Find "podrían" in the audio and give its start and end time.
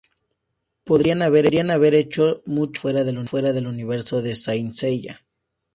0.83-1.21